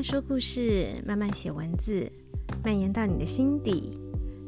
[0.00, 2.10] 慢说故事，慢慢写文字，
[2.64, 3.98] 蔓延到你的心底。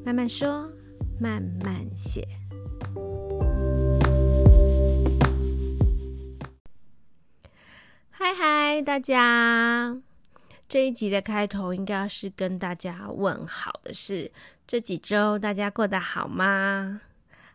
[0.02, 0.72] 慢慢说，
[1.20, 2.26] 慢慢写。
[8.08, 10.00] 嗨嗨，大家！
[10.70, 14.32] 这一集的开头应该是跟大家问好的是，
[14.66, 17.02] 这几周大家过得好吗？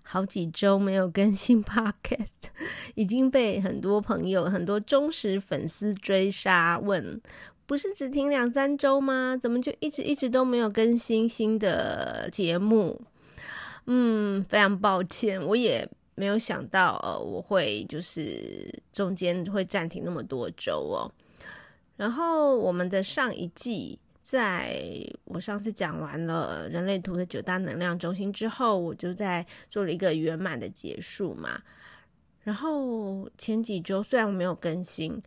[0.03, 2.51] 好几周没有更新 Podcast，
[2.93, 7.19] 已经被很多朋友、很多忠实粉丝追杀问，
[7.67, 9.37] 不是只停两三周吗？
[9.39, 12.99] 怎么就一直一直都没有更新新的节目？
[13.85, 21.11] 嗯，非常抱歉，我也没有想到，呃，我会就是中间会暂停那么多周哦。
[21.97, 23.99] 然后我们的上一季。
[24.29, 24.77] 在
[25.23, 31.61] 我上次讲完了人类图的九大能量中心之后，我就在做了一个圆满的结束嘛。
[32.43, 35.17] 然后前几周虽然我没有更新，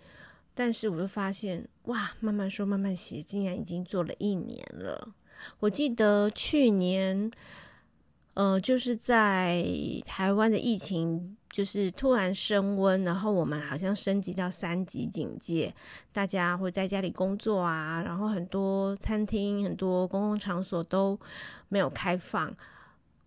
[0.60, 5.08] 但是我就发现哇，慢慢说慢慢写，竟然已经做了一年了。
[5.60, 7.30] 我记得去年，
[8.34, 9.64] 呃，就是在
[10.04, 11.34] 台湾的疫情。
[11.52, 15.74] 就是突然升温，然后我们好像升级到三级警戒，
[16.12, 21.18] 大家会在家里工作啊，然后很多餐厅、很多公共场所都
[21.68, 22.56] 没有开放，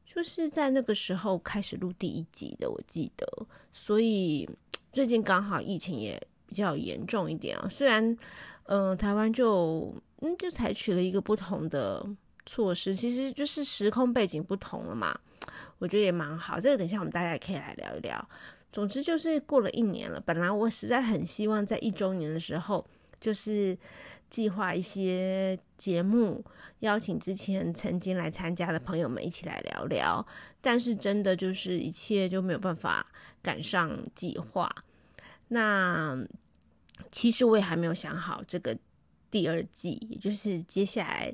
[0.05, 3.27] 就是在那个时候开始录第一集的，我记得。
[3.73, 4.49] 所以
[4.93, 8.15] 最近刚好疫情也比较严重一点啊，虽然
[8.65, 12.05] 嗯、台湾就嗯就采取了一个不同的
[12.45, 15.17] 措施，其实就是时空背景不同了嘛。
[15.79, 18.29] 我觉得也蛮好，这个等一下我们大家也可以来聊一聊。
[18.71, 22.85] 总之就是过了一年了，本来我实在很希望在一周年的时候，
[23.19, 23.75] 就是
[24.29, 26.45] 计划一些节目，
[26.81, 30.25] 邀请之前曾经来参加的朋友们一起来聊聊。
[30.61, 33.05] 但是真的就是一切就没有办法
[33.41, 34.73] 赶上计划。
[35.49, 36.17] 那
[37.11, 38.77] 其实我也还没有想好这个
[39.29, 41.33] 第二季，也就是接下来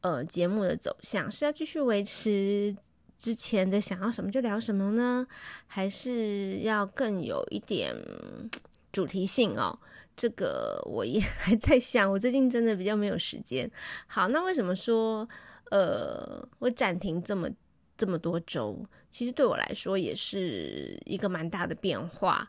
[0.00, 2.76] 呃节目的走向是要继续维持。
[3.18, 5.24] 之前的想要什么就聊什么呢？
[5.68, 7.94] 还是要更有一点
[8.90, 9.78] 主题性哦？
[10.16, 12.10] 这个我也还在想。
[12.10, 13.70] 我最近真的比较没有时间。
[14.08, 15.28] 好，那为什么说
[15.70, 17.48] 呃，我暂停这么
[17.96, 18.84] 这么多周？
[19.08, 22.48] 其实对我来说也是一个蛮大的变化。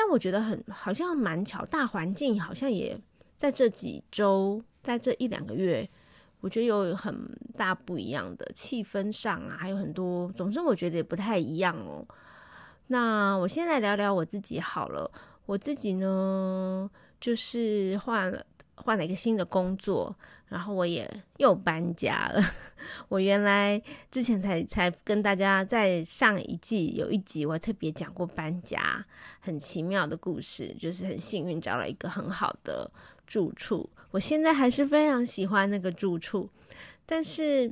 [0.00, 2.96] 但我觉得很好像蛮巧，大环境好像也
[3.36, 5.90] 在这几周，在这一两个月。
[6.40, 12.06] 我觉得有很大不一样的气氛上啊，还有很多，总之我觉得也不太一样哦。
[12.86, 15.10] 那我先来聊聊我自己好了。
[15.46, 16.88] 我自己呢，
[17.18, 18.46] 就是换了
[18.84, 20.14] 换了一个新的工作，
[20.48, 22.42] 然后我也又搬家了。
[23.08, 23.80] 我原来
[24.10, 29.04] 之前才才跟大家在上一季有一集，我特别讲过搬家
[29.40, 32.90] 很奇妙的故事，就是很幸运找了一个很好的
[33.26, 33.88] 住处。
[34.10, 36.48] 我现在还是非常喜欢那个住处，
[37.04, 37.70] 但是，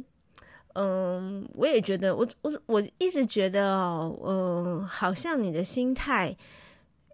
[0.74, 6.36] 嗯，我也觉得，我我我一直觉得哦，嗯，好像你的心态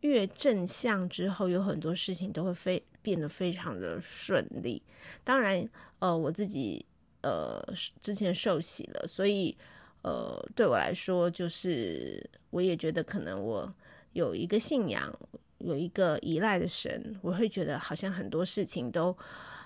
[0.01, 4.83] 越正向之后，有很多事情都会非变得非常的顺利。
[5.23, 5.69] 当然，
[5.99, 6.87] 呃，我自己
[7.23, 7.63] 呃
[8.01, 9.57] 之前受洗了，所以
[10.03, 13.75] 呃对我来说，就是我也觉得可能我
[14.13, 15.13] 有一个信仰。
[15.65, 19.17] 有一个依赖的神，我会觉得好像很多事情都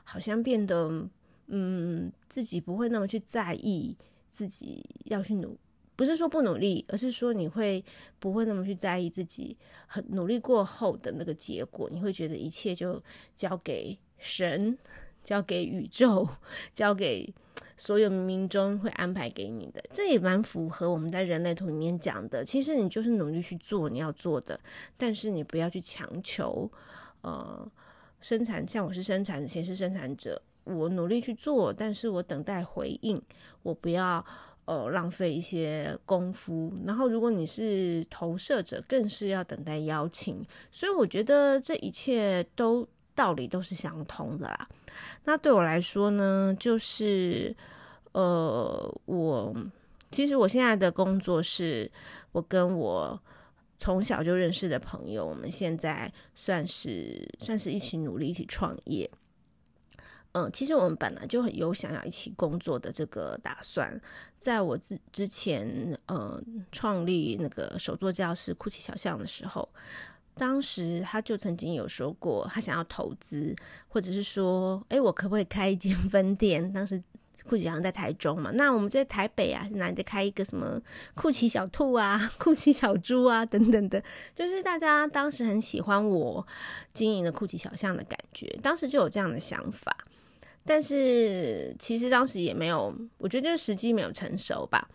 [0.04, 1.08] 好像变得，
[1.46, 3.96] 嗯，自己不会那么去在意
[4.30, 5.56] 自己要去努，
[5.96, 7.84] 不是说不努力，而是说你会
[8.20, 9.56] 不会那么去在意自己
[9.88, 13.02] 很努力过后的那个结果，你会觉得一切就
[13.34, 14.78] 交给神，
[15.24, 16.28] 交给宇宙，
[16.72, 17.34] 交给。
[17.78, 22.42] 所有冥冥中会安排给你的，这也蛮符合我们在人类图里面讲的。
[22.42, 24.58] 其实你就是努力去做你要做的，
[24.96, 26.70] 但是你不要去强求。
[27.20, 27.70] 呃，
[28.20, 33.20] 生产像我是生产者，是生产者，我努力去做，但是我等待回应，
[33.62, 34.24] 我不要
[34.66, 36.72] 呃浪费一些功夫。
[36.84, 40.44] 然后如果你是投射者，更是要等待邀请。
[40.70, 44.69] 所以我觉得这一切都道理都是相通的啦。
[45.25, 47.55] 那对我来说呢，就是，
[48.12, 49.55] 呃，我
[50.11, 51.90] 其实我现在的工作是
[52.32, 53.20] 我跟我
[53.79, 59.11] 从小就认识的朋友，我们现在算是算是一起努力一起创业。
[60.38, 63.99] 嗯、其实我们本来就很有想要一起工作的这个打算，
[64.38, 66.38] 在我之之前，呃，
[66.71, 69.67] 创立那个手作教室酷奇小象的时候。
[70.38, 73.56] 当时他就曾经有说过，他想要投资，
[73.88, 76.71] 或者是说，诶，我可不可以开一间分店？
[76.75, 77.03] 当时
[77.49, 80.79] 酷奇小象在台中嘛，那我们在台北啊，哪里在开一个什么
[81.15, 84.03] 酷奇小兔啊、 酷奇小猪啊等等的，
[84.35, 86.47] 就是大家当时很喜欢我
[86.93, 89.97] 经营的酷奇小象的感觉，当时就有这样的想法，
[90.66, 94.88] 但是其实当时也没有，我觉得就是时机没有成熟吧。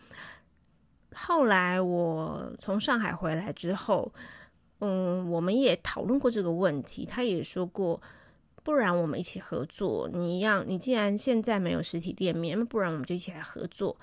[1.13, 4.13] 后来我从上海回来之后，
[4.79, 8.01] 嗯，我们也讨论过这个问题，他也说过。
[8.63, 10.07] 不然我们一起合作。
[10.13, 13.97] 你一样，你既然现在没有实体店面，不然我们就一起来合作，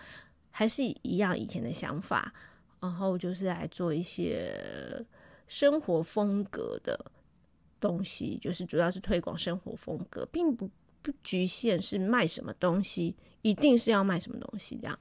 [0.51, 2.35] 还是一样以前的想法。
[2.81, 4.53] 然后就是来做一些
[5.47, 6.99] 生活风格的
[7.79, 10.69] 东西，就是主要是推广生活风格，并不
[11.03, 14.99] 不局限是卖什么东西，一定是要卖什么东西这样。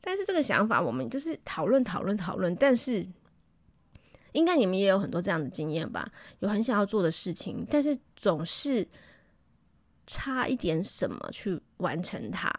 [0.00, 3.06] 但是这个想法我们就是讨论讨论讨论，但是。
[4.32, 6.08] 应该你们也有很多这样的经验吧？
[6.40, 8.86] 有很想要做的事情，但是总是
[10.06, 12.52] 差一点什么去完成它，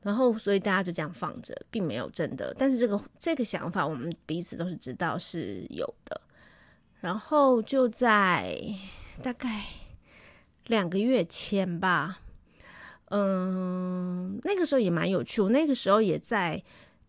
[0.00, 2.52] 然后所以大家就这样放着，并没有真的。
[2.58, 6.18] 但是这个这个想法，我们彼此都是知道是有的。
[7.00, 8.58] 然后就在
[9.22, 9.62] 大概
[10.66, 12.20] 两个月前吧，
[13.06, 15.40] 嗯，那个时候也蛮有趣。
[15.40, 16.62] 我那个时候也在。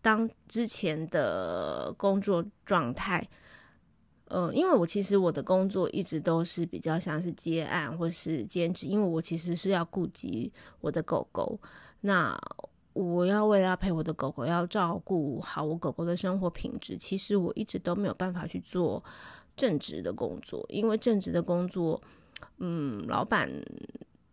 [0.04, 3.26] 当之前的工作状态，
[4.26, 10.52] 呃，因为我其实我的工作一直都是比较像是接案或是兼职，因为我其实是要顾及
[10.82, 11.58] 我的狗狗，
[12.02, 12.38] 那
[12.92, 19.02] 我要为了要陪我的狗狗，要照顾好我狗狗的生活品质，其实我一直都没有办法去做
[19.56, 21.98] 正职的工作，因为正职的工作，
[22.58, 23.50] 嗯，老板。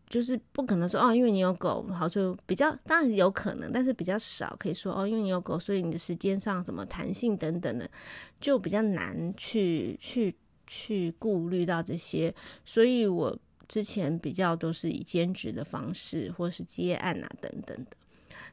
[0.09, 7.89] 就是不可能说哦，因为你有狗，好就比较当然有可能，但是比较少可以说哦，因为你有狗，所以你的时间上什么弹性等等的，
[8.37, 10.35] 就比较难去去
[10.67, 12.35] 去顾虑到这些。
[12.65, 13.39] 所以我
[13.69, 17.95] 之前比较都是以兼职的方式，或是接案啊等等的，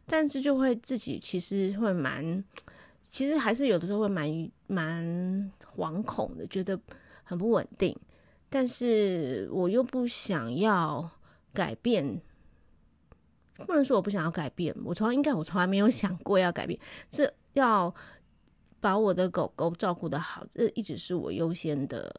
[0.06, 2.44] 但是就会自己其实会蛮，
[3.10, 6.78] 其实还是有的时候会蛮蛮惶恐的，觉得
[7.24, 7.98] 很不稳定，
[8.48, 11.10] 但是我又不想要。
[11.54, 12.20] 改变，
[13.66, 16.78] 不能说我不想要改变，我从来应该我从来没有想过要改变。
[17.10, 17.92] 这要
[18.78, 22.14] 把我的狗狗照顾得好，这一直是我优先的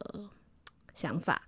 [0.92, 1.40] 想法。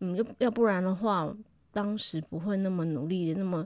[0.00, 1.32] 嗯，要要不然的话，
[1.70, 3.64] 当时不会那么努力的，那么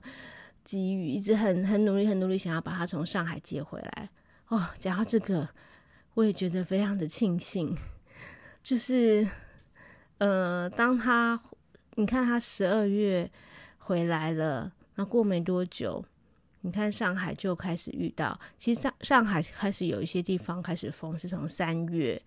[0.63, 4.11] 急于一直很很努力很努力想要把它从上海接回来。
[4.49, 5.49] 哦，讲到这个，
[6.13, 7.75] 我也觉得非常的庆幸，
[8.63, 9.27] 就是
[10.19, 11.41] 呃，当他。
[11.99, 13.31] 你看他十二月
[13.79, 16.05] 回来了，那过没多久，
[16.61, 22.21] 你看上海就开始遇到，其实上上海开始有一些地方开始封，是从三月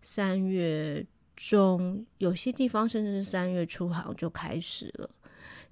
[0.00, 1.06] 三月
[1.36, 5.08] 中，有些地方甚至是三月初好像就开始了。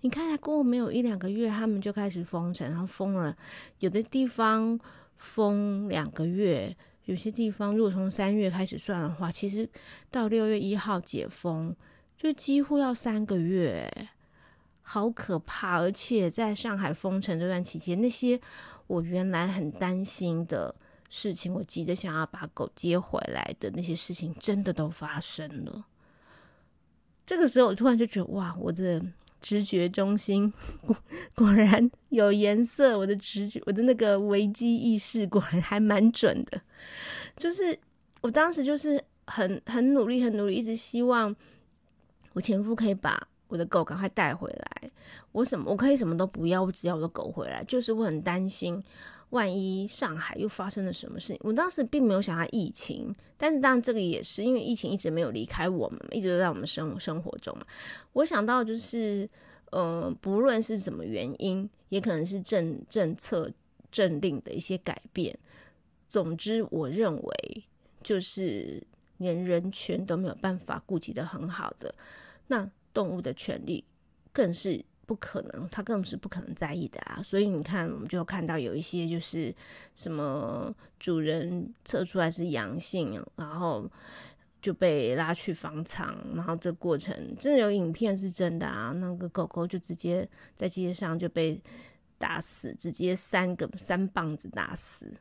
[0.02, 3.36] 你看才过没有一两个月，他们就开始封城，然后封了，
[3.80, 4.78] 有的地方
[5.16, 9.68] 封两个月，有些地方如果从三月开始算的话，其实
[10.10, 11.74] 到六月一号解封。
[12.16, 13.90] 就几乎要三个月，
[14.82, 15.78] 好可怕！
[15.80, 18.38] 而且在上海封城这段期间，那些
[18.88, 20.74] 我原来很担心的
[21.08, 25.86] 事情，我急着想要把狗接回来的那些事情，真的都发生了。
[27.24, 29.02] 这个时候，我突然就觉得，哇，我的
[29.40, 30.52] 直觉中心
[30.86, 30.96] 果
[31.34, 36.60] 果然有颜色，我的直觉，我的那个危机意识果然还蛮准的。
[37.36, 37.78] 就是
[38.20, 41.34] 我当时就是很很努力，很努力，一直希望。
[42.32, 44.90] 我前夫可以把我的狗赶快带回来，
[45.32, 47.64] 我什么我可以什么都不要，我只要我的狗回来。
[47.64, 48.80] 就是我很担心，
[49.30, 51.38] 万一上海又发生了什么事情。
[51.40, 57.56] 我当时并没有想到疫情，但是当然这个也是因为疫情一直没有离开我们，一直都在我们生生活中。
[58.12, 59.28] 我想到就是，
[59.70, 63.50] 呃，不论是什么原因，也可能是政政策
[63.90, 65.36] 政令的一些改变。
[66.08, 67.64] 总之，我认为
[68.02, 68.82] 就是。
[69.20, 71.94] 连人权都没有办法顾及的很好的，
[72.46, 73.84] 那动物的权利
[74.32, 77.20] 更是不可能，他更是不可能在意的啊！
[77.20, 79.52] 所以你看，我们就看到有一些就是
[79.96, 83.90] 什么主人测出来是阳性，然后
[84.62, 88.92] 就被拉去方舱，然后这过程真的有影片是真的啊！
[88.92, 90.24] 那个狗狗就直接
[90.54, 91.60] 在街上就被
[92.16, 95.12] 打死，直接三个三棒子打死。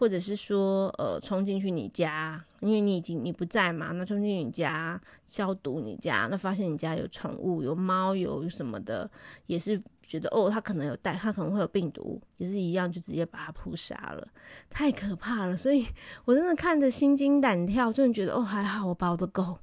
[0.00, 9.08] 或者是说，呃，冲进去你家，因为你已经你不在嘛，那冲进你家消毒你家，那发现你家有宠物，有猫，有什么的，
[9.44, 14.26] 也是觉得哦，它可能有带，它可能会有病毒，也是一样，就直接把它扑杀了，
[14.70, 15.54] 太可怕了。
[15.54, 15.86] 所以
[16.24, 19.58] 我真的看着心惊胆跳，真的觉得哦，还好我把我的狗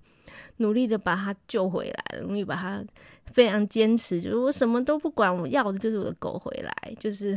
[0.57, 2.85] 努力的把它救回来了，努力把它
[3.33, 7.35] 非常坚持，就是我什么都不管，我要的就是我的狗回来，就是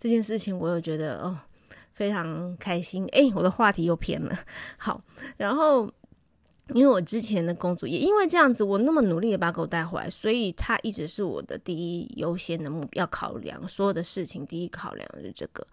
[0.00, 1.38] 这件事情，我又觉得哦
[1.92, 3.06] 非常开心。
[3.12, 4.38] 哎，我的话题又偏了，
[4.78, 5.02] 好，
[5.36, 5.90] 然后。
[6.68, 13.66] 因为我之前的工作也因为这样子，我那么努力的把狗带回来，所以它一直是我的第一优先的目标考量。
[13.68, 15.66] 所有的事情第一考量的是这个，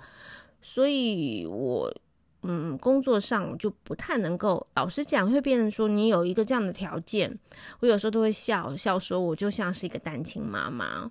[0.61, 1.93] 所以我
[2.41, 7.37] 嗯工作上就不太能够，老实讲会变成说你有一个这样的条件，
[7.79, 11.09] 我有时候都会笑笑说，我就像是一个单亲妈妈，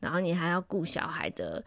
[0.00, 1.62] 然后你还要顾小孩的，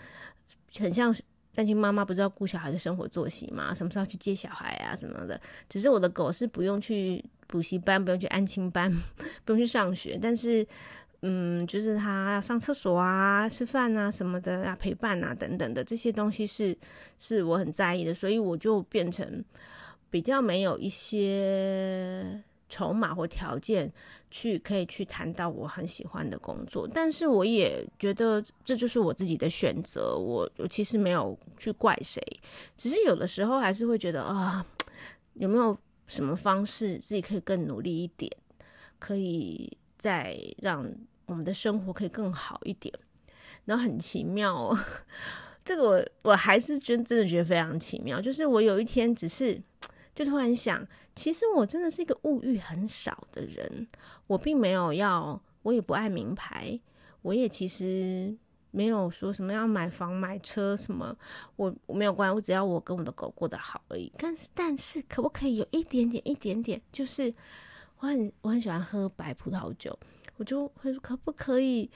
[0.79, 1.13] 很像。
[1.59, 3.73] 担心妈妈不知道顾小孩的生活作息嘛？
[3.73, 5.37] 什么时候去接小孩啊什么的？
[5.67, 8.89] 只是我的狗是不用去补习班，不用去安亲班，
[9.43, 10.17] 不用去上学。
[10.21, 10.65] 但是，
[11.21, 16.73] 嗯，就是它要上厕所啊、吃饭啊什么的啊、陪伴啊等等的这些东西是
[17.17, 19.43] 是我很在意的，所以我就变成
[20.09, 22.41] 比较没有一些。
[22.69, 23.91] 筹码或条件
[24.29, 30.15] 去可以去谈到我很喜欢的工作，但是我也觉得这就是我自己的选择。
[30.15, 32.21] 我我其实没有去怪谁，
[32.77, 34.63] 只是有的时候还是会觉得啊，
[35.33, 35.75] 有没有
[36.07, 38.31] 什么方式自己可以更努力一点，
[38.99, 40.87] 可以再让
[41.25, 42.93] 我们的生活可以更好一点。
[43.65, 44.77] 然后很奇妙哦，
[45.65, 49.59] 这个我我还是真真的觉得非常奇妙，就是我有一天只是
[50.13, 50.87] 就突然想。
[51.19, 53.85] 其实我真的是一个物欲很少的人，
[54.25, 56.79] 我并没有要，我也不爱名牌，
[57.23, 58.33] 我也其实
[58.71, 61.13] 没有说什么要买房买车什么，
[61.57, 64.09] 我我没有关，我只要我跟我的狗过得好而已。
[64.17, 66.81] 但是但是，可不可以有一点点一点点？
[66.89, 67.33] 就是
[67.99, 69.99] 我很我很喜欢喝白葡萄酒，
[70.37, 71.91] 我就会可不可以，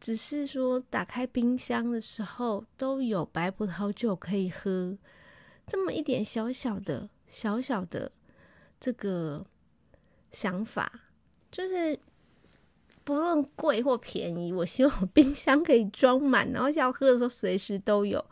[0.00, 4.96] 只是说打开冰箱的时候都有白葡萄酒可以喝，
[5.66, 8.10] 这么一点小小的小小的。
[8.82, 9.46] 这个
[10.32, 10.90] 想法
[11.52, 11.96] 就是
[13.04, 18.24] 不论贵或便宜，我希望冰箱可以装满，然后要喝的时候随时都有。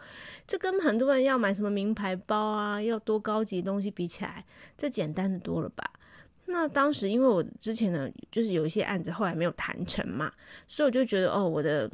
[0.49, 4.45] 这跟很多人要买什么名牌包啊，要多高级的东西比起来，
[4.77, 5.89] 这简单的多了吧？
[6.47, 10.33] 那当时因为我之前呢，就是有一些案子后来没有谈成嘛，
[10.67, 11.89] 所以我就觉得哦，我的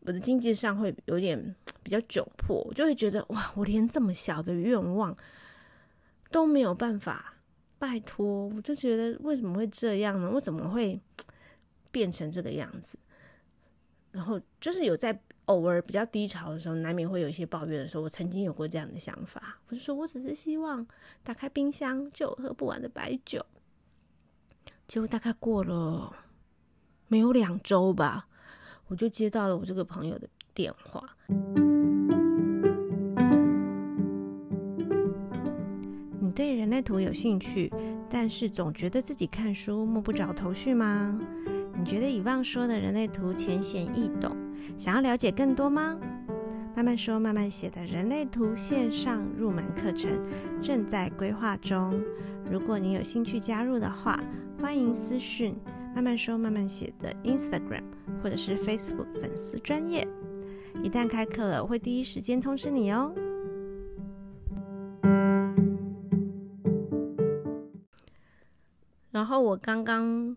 [0.00, 5.14] 我的经济上会有点比较窘迫，我就会觉得哇，我连这么小的愿望
[6.30, 7.34] 都没有办法。
[7.78, 10.28] 拜托，我就觉得为什么会这样呢？
[10.30, 11.00] 为什么会
[11.92, 12.98] 变成这个样子？
[14.10, 18.02] 然后就是有在偶尔比较低潮的时候，难免会有一些抱怨的时候。
[18.02, 20.86] 我曾经有过这样的想法，我就说我只是希望
[21.22, 23.44] 打开冰箱就有喝不完的白酒。
[24.86, 26.14] 结果大概过了
[27.06, 28.28] 没有两周吧，
[28.88, 31.16] 我就接到了我这个朋友的电话。
[36.38, 37.68] 对人类图有兴趣，
[38.08, 41.18] 但是总觉得自己看书摸不着头绪吗？
[41.76, 44.36] 你觉得以旺说的人类图浅显易懂，
[44.78, 45.98] 想要了解更多吗？
[46.76, 50.12] 慢慢说慢慢写的人类图线上入门课程
[50.62, 52.00] 正在规划中，
[52.48, 54.22] 如果你有兴趣加入的话，
[54.62, 55.56] 欢迎私讯
[55.92, 57.82] 慢慢说慢慢写的 Instagram
[58.22, 60.06] 或者是 Facebook 粉丝专页，
[60.84, 63.12] 一旦开课了，我会第一时间通知你哦。
[69.18, 70.36] 然后我刚刚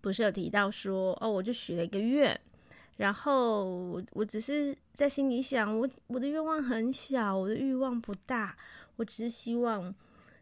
[0.00, 2.36] 不是有提到说哦，我就许了一个愿，
[2.96, 8.56] 然后我只是在心里想，我我的愿望很小，我的欲望不大，
[8.96, 9.94] 我只是希望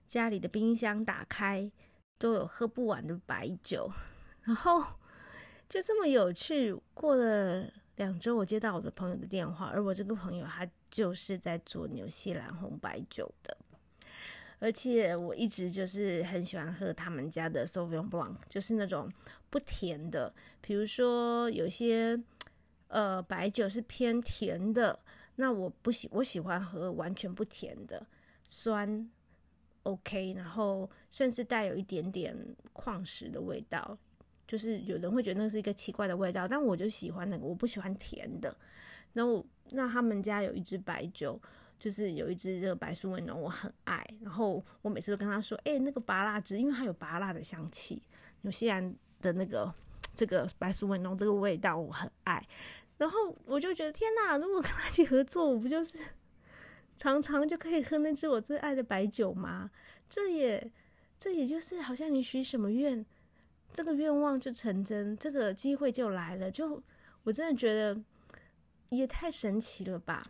[0.07, 1.71] 家里的冰箱打开
[2.19, 3.93] 都有喝不完的白酒。
[4.45, 4.83] 然后
[5.69, 13.55] 就这么有趣，过了两周，我接到我的朋友的电话，而我这个朋友他就是在做纽西兰红白酒的。
[14.61, 19.13] 而且我一直就是很喜欢喝他们家的 Sauvignon Blanc，就是那种
[19.51, 20.33] 不甜的。
[20.61, 22.19] 比如说有些
[22.89, 24.99] 呃白酒是偏甜的，
[25.37, 28.07] 那我不喜我喜欢喝完全不甜的，
[28.49, 29.11] 酸
[29.83, 32.35] OK，然后甚至带有一点点
[32.73, 33.99] 矿石的味道。
[34.47, 38.57] 就是有人会觉得那是一个奇怪的味道，但我就喜欢那个，我不喜欢甜的。
[39.13, 41.41] 那我那他们家有一支白酒。
[41.79, 44.07] 就是有一支这个白苏维浓，我很爱。
[44.21, 48.03] 然后我每次都跟他说：“哎、那个芭乐汁，因为它有芭乐的香气，
[48.43, 49.73] 纽西兰的那个
[50.15, 52.43] 这个白苏维浓这个味道我很爱。”
[52.97, 55.99] 然后我就觉得天哪，如果跟他一起合作，我不就是
[56.97, 59.71] 常常就可以喝那支我最爱的白酒吗？
[60.09, 60.73] 这也
[61.19, 63.05] 这也就是好像你许什么愿，
[63.73, 66.51] 这个愿望就成真，这个机会就来了。
[66.51, 66.81] 就
[67.25, 68.01] 我真的觉得
[68.91, 70.25] 也太神奇了吧！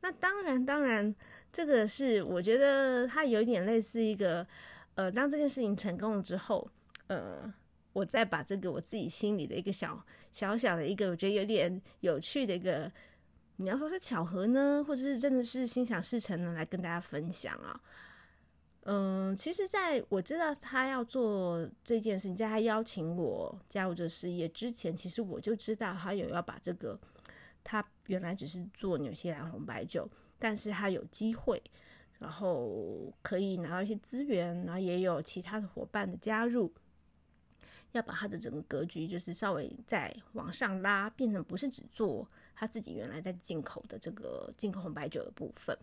[0.00, 1.14] 那当然，当然，
[1.52, 4.46] 这个是我觉得它有点类似一个，
[4.94, 6.70] 呃，当这件事情成功了之后，
[7.08, 7.52] 呃，
[7.92, 12.90] 我再把这个我自己心里的一个小小小的一个我觉得有点有趣的一个，
[13.56, 17.80] 你要说是巧合呢，或者是真的是心想事成呢，来跟大家分享啊。
[18.90, 26.98] 嗯，其实在我知道他要做这件事情，在他邀请我加入这事业之前，其实我就知道他有要把这个，
[27.62, 31.62] 他原来只是做纽西兰红白酒，但是他有机会，
[32.18, 36.72] 然后可以拿到一些资源，然后也有其他的伙伴的加入，
[37.92, 45.76] 要把他的整个格局就是稍微再往上拉，变成不是只做他自己原来在进口的这个进口红白酒的部分。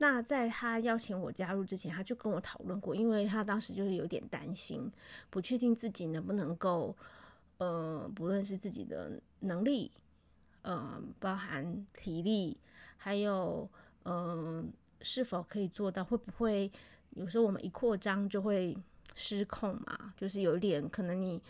[0.00, 4.88] 那在他邀请我加入之前，他就跟我讨论过，因为他当时就是有点担心，
[5.28, 6.96] 不确定自己能不能够，
[7.56, 9.90] 呃，不论是自己的能力，
[10.68, 12.56] 呃，包含体力，
[12.98, 13.68] 还有，
[14.02, 14.64] 嗯、呃，
[15.00, 16.70] 是否可以做到，会不会
[17.10, 18.76] 有时候我们一扩张就会
[19.14, 20.12] 失控嘛？
[20.14, 21.40] 就是有一点可能你。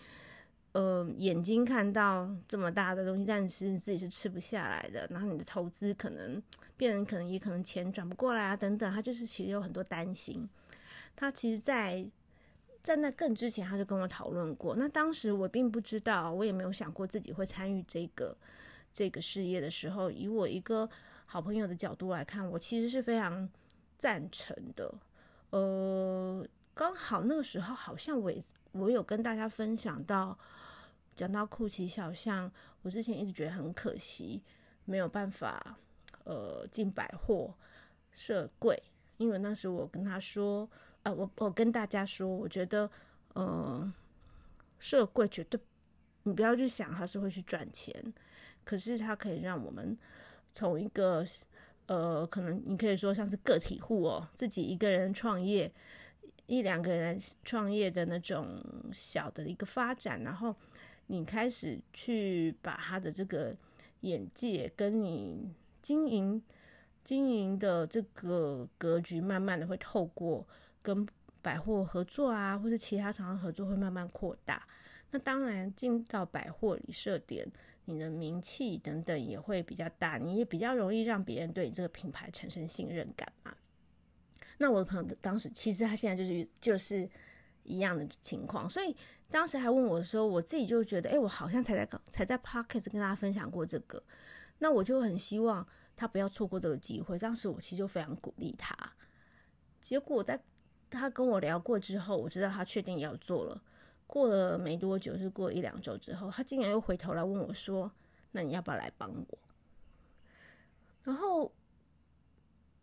[0.72, 5.08] 呃，眼睛看到这么大的东西，但是自己是吃不下来的。
[5.10, 6.40] 然后你的投资可能
[6.76, 8.92] 变成，可能也可能钱转不过来啊，等等。
[8.92, 10.46] 他就是其实有很多担心。
[11.16, 12.06] 他其实，在
[12.82, 14.76] 在那更之前，他就跟我讨论过。
[14.76, 18.36] 那当时我并不知道，我也没有想过自己会参与这个
[18.92, 20.88] 这个事业的时候，以我一个
[21.26, 23.48] 好朋友的角度来看，我其实是非常
[23.96, 24.94] 赞成的。
[25.50, 26.46] 呃。
[26.74, 28.32] 刚好那个时候，好像我
[28.70, 30.38] 我有跟大家分享到，
[31.16, 32.48] 讲到酷奇小象，
[32.82, 34.40] 我之前一直觉得很可惜，
[34.84, 35.76] 没有办法
[36.22, 37.52] 呃进百货
[38.12, 38.80] 设柜，
[39.16, 40.70] 因为那时我跟他说，
[41.02, 42.88] 呃，我我跟大家说，我觉得
[43.32, 43.92] 呃
[44.78, 45.60] 设柜绝对
[46.22, 48.14] 你不要去想它是会去赚钱，
[48.68, 49.96] 可是它可以让我们
[50.52, 51.24] 从一个
[51.86, 55.72] 呃可能你可以说像是个体户哦，自己一个人创业。
[56.50, 60.56] 一两个人创业的那种小的一个发展，然后
[61.08, 63.54] 你开始去把他的这个
[64.00, 66.42] 眼界跟你经营
[67.04, 70.46] 经营的这个格局，慢慢的会透过
[70.80, 71.06] 跟
[71.42, 74.66] 百货合作啊，或者其他厂商合作，会慢慢扩大。
[75.10, 77.46] 那当然进到百货里设点，
[77.90, 83.54] 你的名气等等也会比较大，你也比较容易让别人对你这个品牌产生信任感嘛。
[84.58, 87.08] 那我的朋友当时其实他现在就是就是
[87.62, 88.94] 一样的情况，所以
[89.30, 94.02] 当时还问我的时候，我自己就觉得，哎，我好像才在刚才在 Pocket 跟大家分享过这个，
[94.58, 97.18] 那我就很希望他不要错过这个机会。
[97.18, 98.76] 当时我其实就非常鼓励他，
[99.80, 100.38] 结果在
[100.90, 103.62] 他跟我聊过之后，我知道他确定要做了。
[104.08, 107.88] 过了没多久，是过一两周之后，他竟然又回头来问我说
[108.32, 109.38] ：“那你要不要来帮我？”
[111.04, 111.52] 然后，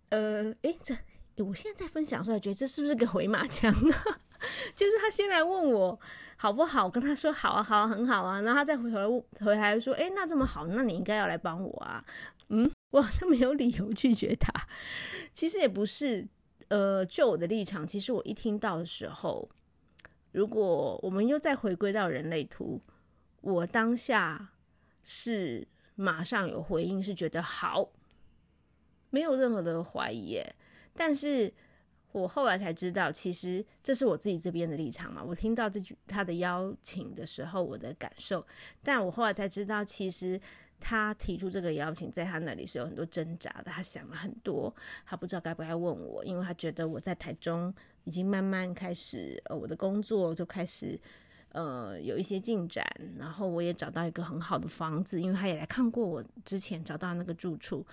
[0.08, 0.96] 呃，哎，这。
[1.44, 4.20] 我现在在分享出来，觉得这是不是个回马枪啊？
[4.74, 6.00] 就是他先来问我
[6.38, 12.02] 好不好，我跟他说好啊，好啊，很好啊，然后他再回头来问，回来说，哎，那这么好，那你应该要来帮我啊。
[12.48, 14.50] 嗯，我好像没有理由拒绝他。
[15.34, 16.26] 其实也不是，
[16.70, 19.50] 呃，就我的立场，其实我一听到的时候，
[20.36, 22.82] 如果我们又再回归到人类图，
[23.40, 24.50] 我当下
[25.02, 27.90] 是马上有回应，是觉得好，
[29.12, 30.56] 没有任何的怀疑耶。
[30.94, 31.54] 但是
[32.12, 35.24] 我后来才知道，其实这是我自己这边的立场嘛。
[35.24, 38.46] 我听到这句他的邀请的时候，我的感受。
[38.84, 40.38] 但我后来才知道，其实
[40.82, 43.72] 他提出这个邀请，在他那里是有很多挣扎的。
[43.72, 47.74] 他想了很多，他不知道该不该问我，因为他觉得我在台中
[48.06, 51.00] 已经慢慢开始，呃，我的工作就开始。
[51.50, 52.86] 呃，有一些进展，
[53.18, 57.88] 然后我也找到一个很好的房子，因为他也来看过我之前找到那个住处，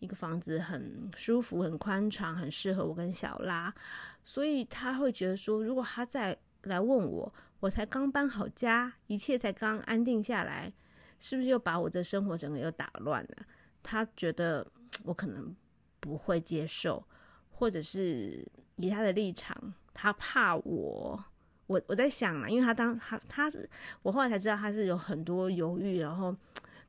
[0.00, 3.74] 一个房子很舒服、很宽敞，很适合我跟小拉，
[4.22, 10.70] 所以他会觉得说，如果他再来问我，我才刚搬好家，一切才刚安定下来，
[11.18, 13.46] 是不是又把我的生活整个又打乱了？
[13.82, 14.66] 他觉得
[15.04, 15.56] 我可能
[16.00, 17.02] 不会接受，
[17.48, 21.24] 或者是以他的立场，他怕我。
[21.68, 23.68] 我我在想啊，因为他当他他是
[24.02, 26.32] 我后来才知道他是有很多犹豫，然后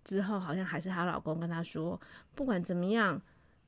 [0.04, 2.00] 之后好像还是她老公跟她说，
[2.36, 3.20] 不管怎么样，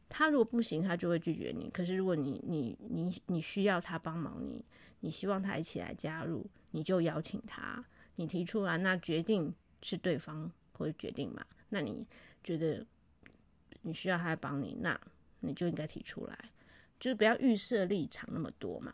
[0.08, 1.67] 他如果不行，他就会拒绝你。
[1.71, 4.63] 可是如果你你你你需要他帮忙，你
[4.99, 7.84] 你希望他一起来加入，你就邀请他，
[8.17, 9.51] 你提出来，那决定
[9.82, 11.43] 是对方会决定嘛？
[11.69, 12.05] 那你
[12.43, 12.86] 觉得
[13.82, 14.99] 你需要他帮你，那
[15.39, 16.38] 你就应该提出来，
[16.99, 18.93] 就是不要预设立场那么多嘛。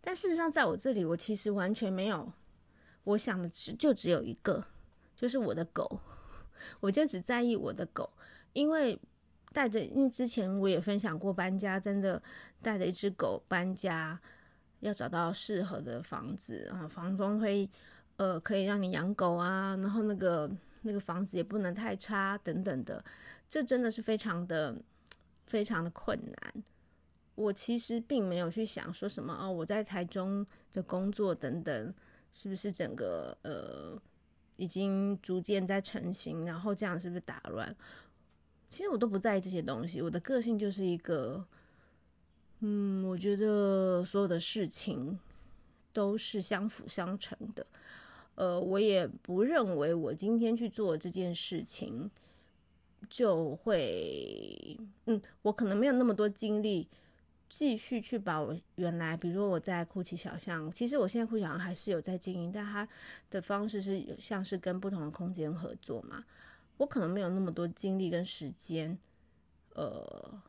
[0.00, 2.32] 但事实上，在我这里，我其实完全没有，
[3.04, 4.64] 我想的只就只有一个，
[5.14, 6.00] 就是我的狗，
[6.80, 8.10] 我就只在意我的狗，
[8.54, 8.98] 因为
[9.52, 12.22] 带着，因为之前我也分享过搬家，真的
[12.62, 14.18] 带着一只狗搬家，
[14.80, 17.68] 要找到适合的房子，啊房东会
[18.16, 20.50] 呃可以让你养狗啊，然后那个
[20.82, 23.04] 那个房子也不能太差等等的，
[23.50, 24.74] 这真的是非常的
[25.50, 26.64] 非常的困难。
[27.34, 31.94] 我其实并没有去想说什么哦，我在台中的工作等等，
[32.32, 34.00] 是不是整个呃
[34.56, 37.74] 已经逐渐在成型，然后这样是不是打乱？
[38.68, 41.44] 其实我都不在意这些东西，我的个性就是一个，
[42.60, 45.18] 嗯，我觉得所有的事情
[45.92, 47.66] 都是相辅相成的。
[48.36, 52.10] 呃，我也不认为我今天去做这件事情
[53.08, 56.88] 就会，嗯，我可能没有那么多精力。
[57.48, 62.88] 继续去把我原来，比如说我在酷奇小巷，其实我现在酷奇小巷还是有在经营，但它
[63.28, 66.24] 的方式是像是跟不同的空间合作嘛。
[66.76, 68.96] 我可能没有那么多精力跟时间，
[69.74, 70.40] 呃，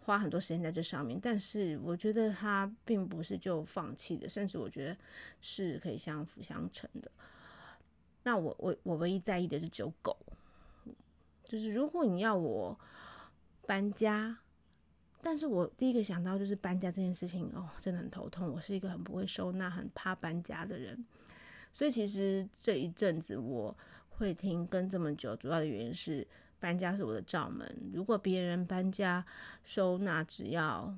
[0.00, 1.20] 花很多时间在这上面。
[1.22, 4.96] 但是我觉得它并不是就放弃的，甚至我觉得
[5.40, 7.08] 是可以相辅相成的。
[8.24, 10.16] 那我我我唯一在意的是只有狗，
[11.44, 12.78] 就是如果你要我
[13.66, 14.38] 搬家。
[15.22, 18.50] 但是我第一个想到就是搬家这件事情哦，真的很头痛。
[18.50, 21.04] 我是一个很不会收纳、很怕搬家的人，
[21.74, 23.76] 所以其实这一阵子我
[24.08, 26.26] 会停更这么久，主要的原因是
[26.58, 27.70] 搬家是我的罩门。
[27.92, 29.22] 如果别人搬家
[29.62, 30.96] 收纳只要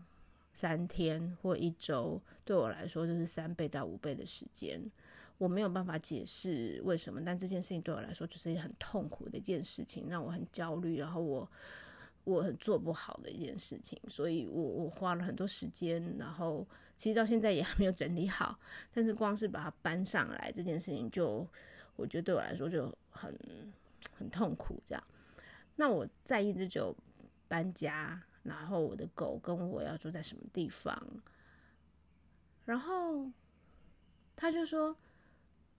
[0.55, 4.81] 三天或一周，对我来说就是三倍到五倍的时间，
[5.43, 7.21] 我没有办法解释为什么。
[7.25, 11.49] 但这件事情对我来说就是很痛苦的一件事情，让我很焦虑，然后我。
[12.25, 16.65] 我很做不好的一件事情，所以我我花了很多时间，然后
[16.97, 18.57] 其实到现在也还没有整理好。
[18.95, 21.45] 但是光是把它搬上来这件事情就，
[21.97, 23.37] 我觉得对我来说就很
[24.15, 24.81] 很痛苦。
[24.87, 25.03] 这样，
[25.75, 26.97] 那我在意的就
[27.49, 30.97] 搬家，然后我的狗跟我要住在什么地方，
[32.65, 33.29] 然后
[34.37, 34.97] 他就说：“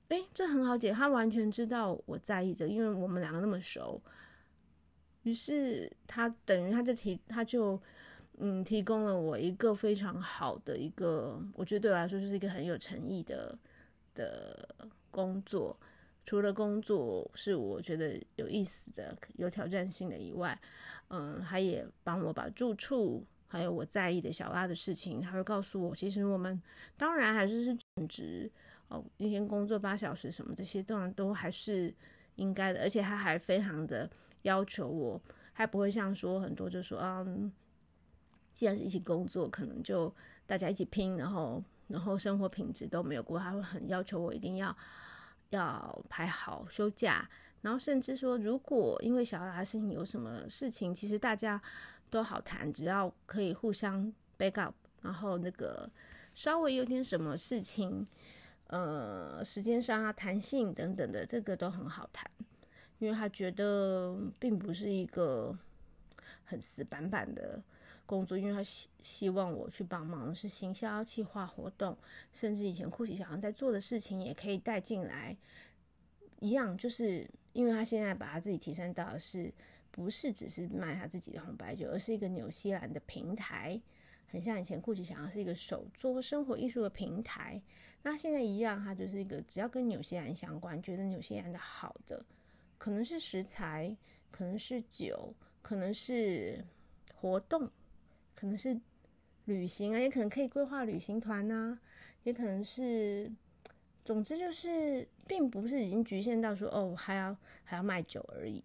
[0.10, 4.02] 诶，这很好解，他完全知道我在意着，因为我们两个那么熟。”
[5.24, 7.82] 于是他等于他就提他就
[8.40, 13.58] 嗯提供了我一个非常好的一个，我觉得对我来说就是一个很有诚意的
[14.14, 14.68] 的
[15.10, 15.76] 工作。
[16.26, 20.58] 除了工作是我觉得有意思的、有挑战性的以外，
[21.10, 26.62] 嗯，他也帮我把住处还有我在意的小拉的事情，他会告诉我，其实我们
[26.98, 28.52] 当然还是是正职
[28.94, 31.94] 哦，一天工作八小时什么这些当然都还是
[32.36, 34.10] 应该的，而且他还非常的。
[34.44, 35.22] 要求我
[35.54, 37.26] 还不会像说很多就说啊，
[38.54, 40.14] 既然是一起工作，可能就
[40.46, 44.76] 大家一起拼，然后然后生活品质都没有过，他会很要求我一定要
[45.52, 47.26] 要排好休假，
[47.62, 51.62] 然后甚至说如果因为小孩的事情有什么事情，其实大家
[52.10, 55.90] 都好谈，只要可以互相 back up，然后那个
[56.36, 58.06] 稍微有点什么事情，
[58.74, 62.28] 呃，时间上啊弹性等等的，这个都很好谈。
[62.98, 65.56] 因为他觉得并不是一个
[66.44, 67.62] 很死板板的
[68.08, 71.96] 工作，因为他希希望我去帮忙，是行销、企划活动，
[72.32, 75.38] 甚至以前酷奇小象在做的事情也可以带进来。
[76.40, 79.54] 一样，就是因为他现在把他自己提升到是
[79.92, 83.80] 不是只是卖他自己的红白酒，而是一个纽西兰的平台，
[84.34, 87.62] 很像以前酷奇想要是一个手作生活艺术的平台。
[88.02, 92.26] 那现在一样，它就是一个只要跟纽西兰相关，觉得纽西兰的好的。
[92.80, 93.96] 可能是食材，
[94.32, 96.66] 可能是酒，可能是
[97.14, 97.70] 活动，
[98.34, 98.76] 可能是
[99.46, 101.80] 旅行啊，也可能可以规划旅行团呐，
[102.24, 103.32] 也可能是，
[104.04, 108.64] 总之就是，并不是已经局限到说哦，还要还要卖酒而已。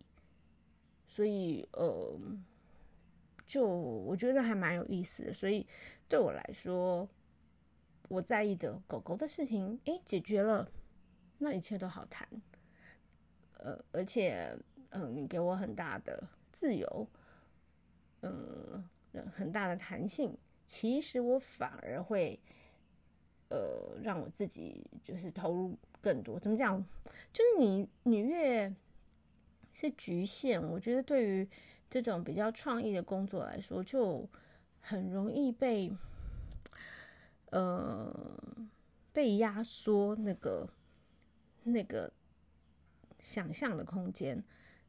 [1.07, 2.19] 所以呃，
[3.49, 5.35] 就我觉得还蛮有意思的。
[5.35, 5.67] 所以
[6.09, 7.09] 对我来说，
[8.09, 10.71] 我在意的狗狗的事情，诶，解决了，
[11.39, 12.29] 那一切都好谈。
[13.55, 14.57] 呃，而且，
[14.91, 17.09] 嗯、你给我很大的自由，
[18.21, 18.89] 嗯、
[19.35, 20.37] 很大的弹性。
[20.65, 22.39] 其实我反而会，
[23.49, 26.39] 呃，让我自己就是投入更多。
[26.39, 26.79] 怎么讲？
[27.33, 28.73] 就是你，你越
[29.73, 31.49] 是局限，我觉得对于
[31.91, 34.29] 这种比较创意的工作来说，就
[34.81, 35.91] 很容易被，
[37.51, 38.13] 呃，
[39.13, 40.69] 被压缩那个，
[41.65, 42.13] 那个。
[43.21, 44.41] 想象的空间，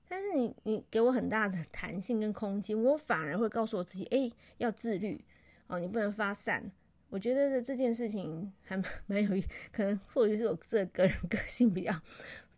[0.07, 5.25] 但是你你给我很大的弹性跟空间，我反而会告诉我自己，哎，要自律
[5.65, 6.71] 哦，你不能发散。
[7.09, 11.91] 我觉得这件事情还 蛮有意，可能或许是我这个人个性比较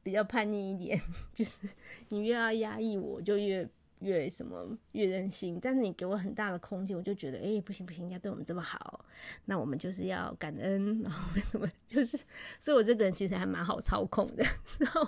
[0.04, 1.00] 比较叛逆一点，
[1.34, 1.62] 就是
[2.10, 3.66] 你越要压抑我，就越
[4.02, 9.04] 越什么越任性，但是你给我很大的空间，我就觉得，哎、不行不行，人家对我们这么好，
[9.46, 12.18] 那我们就是要感恩，然后为什么就是，
[12.60, 14.44] 所以我这个人其实还蛮好操控的，
[14.80, 15.08] 然后，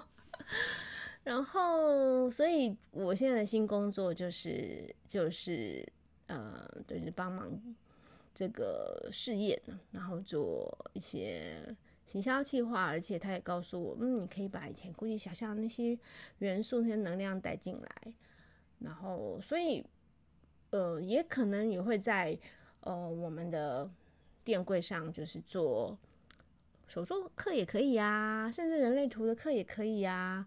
[1.23, 5.87] 然后，所以我现在的新工作就是就是
[6.27, 7.49] 呃，就是帮忙
[8.33, 11.75] 这个事业，然后做一些。
[12.05, 15.97] 行销计划，而且他也告诉我，嗯，你可以把以前估计想象那些
[16.39, 18.13] 元素、那些能量带进来，
[18.83, 19.83] 然后，所以，
[20.69, 22.37] 呃，也可能也会在
[22.81, 23.89] 呃我们的
[24.43, 25.97] 店柜上，就是做
[26.87, 30.45] 手作课也可以啊，甚至人类图的课也可以啊。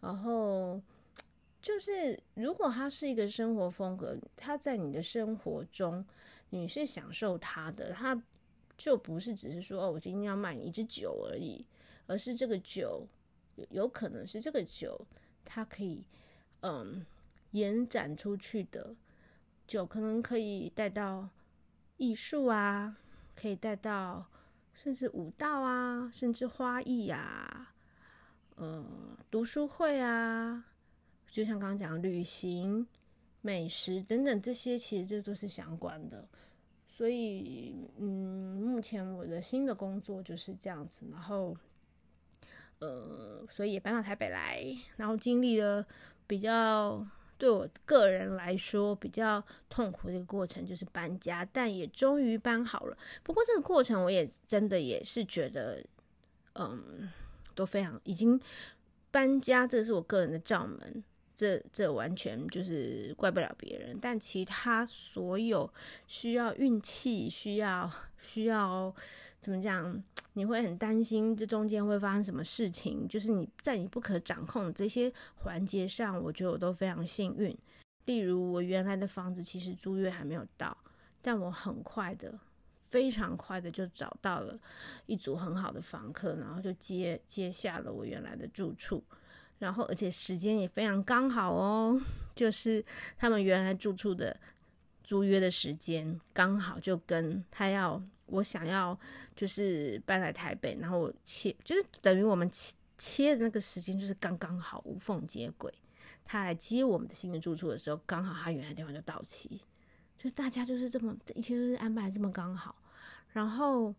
[0.00, 0.80] 然后，
[1.60, 6.04] 就是如果它是一个生活风格，它在你的生活中
[6.50, 8.22] 你是享受它的，它。
[8.74, 11.64] 就不是只是说哦，我今天要卖你一支酒而已，
[12.08, 13.06] 而是这个酒
[13.54, 14.98] 有有可能是这个酒，
[15.44, 16.02] 它可以
[16.62, 17.04] 嗯
[17.52, 18.94] 延展出去的
[19.66, 21.30] 酒，可能可以带到
[21.96, 22.96] 艺术啊，
[23.34, 24.26] 可以带到
[24.74, 27.72] 甚至舞蹈啊，甚至花艺啊，
[28.56, 28.84] 呃，
[29.30, 30.64] 读书会啊，
[31.30, 32.86] 就像刚刚讲旅行、
[33.40, 36.28] 美食等等这些，其实这都是相关的。
[36.86, 41.56] 所以，嗯，目前我的新的工作就是这样子，然后，
[42.80, 44.62] 呃，所以也搬到台北来，
[44.96, 45.86] 然后经历了
[46.26, 47.06] 比较
[47.42, 52.96] 对我个人来说比较痛苦的一个过程，就是搬家，但也终于搬好了。
[53.24, 55.84] 不过这个过程我也真的也是觉得，
[56.54, 57.10] 嗯，
[57.56, 58.40] 都非常已经
[59.10, 61.02] 搬家，这是我个人的罩门。
[61.34, 65.68] 这这完全就是怪不了别人，但其他所有
[66.06, 68.94] 需要运气、需要需要
[69.40, 70.00] 怎么讲？
[70.34, 77.56] 你会很担心这中间会发生什么事情，就是你在你不可掌控的这些环节上，我觉得我都非常幸运。
[78.06, 80.76] 例如，我原来的房子其实租约还没有到，
[81.20, 82.36] 但我很快的、
[82.90, 84.58] 非常快的就找到了
[85.06, 89.04] 一组很好的房客，然后就接接下了我原来的住处。
[89.58, 92.00] 然后，而且时间也非常刚好哦，
[92.34, 92.84] 就是
[93.16, 94.36] 他们原来住处的
[95.04, 98.98] 租约的时间刚好就跟他要我想要
[99.36, 105.72] 就是搬来台北，然后切就是等于我们切切的那个时间就是刚刚好无缝接轨。
[106.24, 109.60] 他来接我们的新的住处的时候，刚好他原来地方就到期，
[110.18, 112.74] 就大家就是这么这一切都是安排这么刚好。
[113.32, 113.94] 然后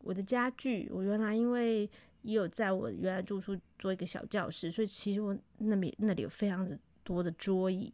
[0.00, 1.90] 我的家具，我原来因为。
[2.22, 7.92] 也有在我原来住处做一个小教室，所以其实我那边那里有非常的多的桌椅，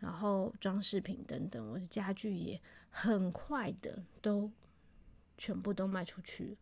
[0.00, 2.60] 然后装饰品等等，我的家具也
[2.90, 4.50] 很快的都
[5.36, 6.56] 全部都卖出去。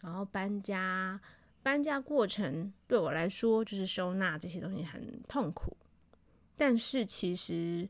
[0.00, 1.20] 然后搬家，
[1.62, 5.76] 搬家过程对我来说就是收纳这些东西很痛苦，
[6.56, 7.88] 但是其实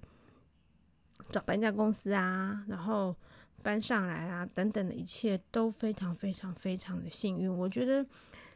[1.30, 3.14] 找搬家公司啊，然后。
[3.60, 7.52] 搬上来啊，等等的一切都非常非常非常的幸运。
[7.52, 8.06] 我觉得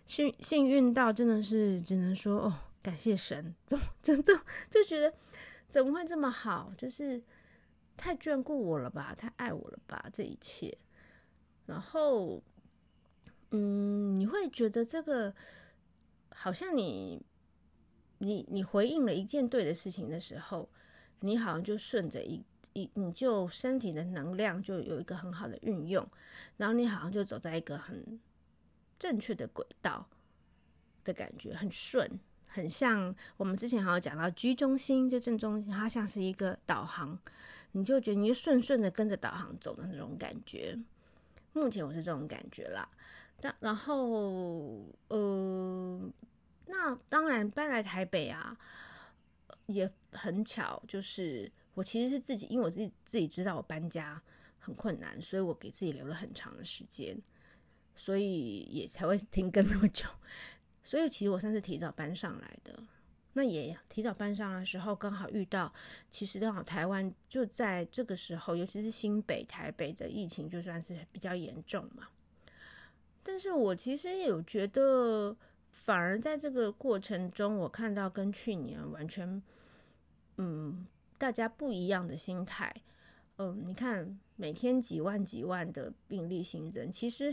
[0.07, 4.33] 幸幸运到真的是只能说哦，感谢神，怎么就就
[4.71, 5.13] 就觉得
[5.69, 6.73] 怎么会这么好？
[6.79, 7.21] 就是
[7.97, 10.79] 太眷顾我了吧，太爱我了吧，这一切。
[11.73, 12.43] 然后，
[13.51, 15.35] 嗯，你会觉得这个
[16.31, 17.21] 好像你
[18.19, 20.69] 你你回应了一件对的事情的时候，
[21.21, 22.45] 你好像就顺着一。
[22.75, 26.09] 一你就身体的能量就有一个很好的运用，
[26.57, 28.19] 然后你好像就走在一个很
[28.99, 30.09] 正确的轨道
[31.05, 37.19] 的感觉，很顺，很像我们之前好像讲到居中心，就正中心，它像是一个导航，
[37.73, 40.79] 你就觉得你就顺顺的跟着导航走的那种感觉。
[41.53, 42.89] 目前我是这种感觉啦，
[43.41, 46.11] 但然后呃，
[46.67, 48.57] 那当然搬来台北啊，
[49.67, 51.51] 也很巧，就是。
[51.75, 54.23] 我其实是自己，因为我自己自己知道我搬家
[54.59, 57.19] 很困难，所以我给自己留了很长的时间，
[57.97, 60.07] 所以也才会停更那么久。
[60.85, 62.79] 所以其实我算是提早搬上来的，
[63.35, 65.73] 那也提早搬上来的时候，刚好遇到，
[66.11, 72.09] 其实刚好台湾就在这个时候，尤其是新北、台北的疫情就算是比较严重嘛。
[73.23, 75.37] 但是我其实有觉得，
[75.69, 79.43] 反而在这个过程中，我看到跟去年完全，
[80.37, 80.87] 嗯。
[81.19, 82.75] 大家不一样的心态，
[83.37, 87.33] 嗯，你看每天几万几万的病例新增，其实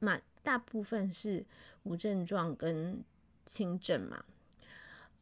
[0.00, 1.42] 蛮大部分是
[1.84, 3.02] 无症状跟
[3.46, 4.22] 轻症嘛，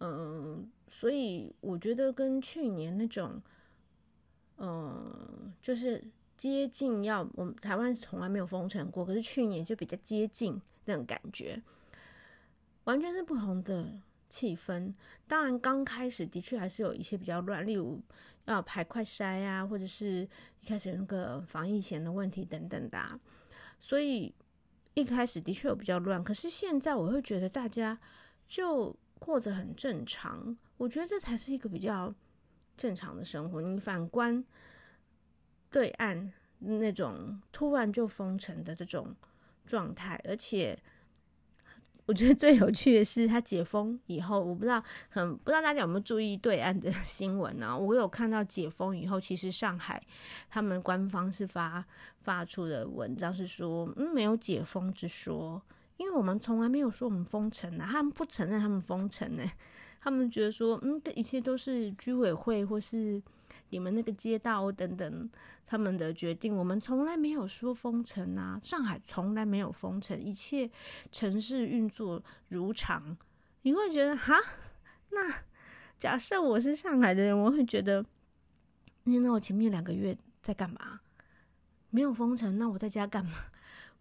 [0.01, 3.43] 嗯，所以我觉得跟去年那种，
[4.59, 6.03] 嗯，就是
[6.37, 11.61] 接近要我们台湾从来没有封城过，可是去年就比较接近那种感觉，
[12.85, 14.95] 完全是不同的气氛。
[15.27, 18.01] 当然，刚开始的确还是有一些比较乱，例如
[18.45, 20.29] 要排快筛啊，或者是
[20.61, 23.21] 一开始有那个防疫险的问题等等的。
[23.81, 24.33] 所以
[24.95, 27.99] 一开始的确有比较乱，可是现在我会觉得大家
[28.47, 30.57] 就过得很正常。
[30.77, 32.15] 我觉得这才是一个比较
[32.77, 33.61] 正常的生活。
[33.61, 34.45] 你反观
[35.71, 39.15] 对岸那种突然就封城的这种
[39.67, 40.79] 状态，而且。
[42.07, 47.79] 我觉得最有趣的是，他解封以后，我不知道，很不知道大家有没有注意对岸的新闻呢？
[47.79, 50.03] 我有看到解封以后，其实上海
[50.49, 51.85] 他们官方是发
[52.23, 55.61] 发出的文章是说，嗯，没有解封之说，
[55.99, 59.43] 因为我们从来没有说我们封城啊，他们不承认他们封城呢，
[60.01, 63.23] 他们觉得说，嗯，这一切都是居委会或是。
[63.71, 65.31] 你们那个街道等等，
[65.67, 68.59] 他们的决定，我们从来没有说封城啊。
[68.65, 70.71] 上海从来没有封城，一切
[71.13, 73.15] 城市运作如常。
[73.63, 74.35] 你会觉得哈？
[75.11, 75.43] 那
[75.99, 78.03] 假设我是上海的人，我会觉得，
[79.05, 81.01] 那我前面两个月在干嘛？
[81.91, 83.33] 没有封城，那我在家干嘛？